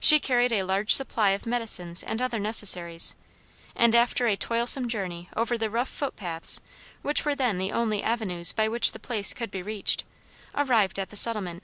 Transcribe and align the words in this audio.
She 0.00 0.20
carried 0.20 0.52
a 0.52 0.64
large 0.64 0.92
supply 0.94 1.30
of 1.30 1.46
medicines 1.46 2.02
and 2.02 2.20
other 2.20 2.38
necessaries, 2.38 3.14
and 3.74 3.94
after 3.94 4.26
a 4.26 4.36
toilsome 4.36 4.86
journey 4.86 5.30
over 5.34 5.56
the 5.56 5.70
rough 5.70 5.88
foot 5.88 6.14
paths 6.14 6.60
which 7.00 7.24
were 7.24 7.34
then 7.34 7.56
the 7.56 7.72
only 7.72 8.02
avenues 8.02 8.52
by 8.52 8.68
which 8.68 8.92
the 8.92 8.98
place 8.98 9.32
could 9.32 9.50
be 9.50 9.62
reached, 9.62 10.04
arrived 10.54 10.98
at 10.98 11.08
the 11.08 11.16
settlement. 11.16 11.62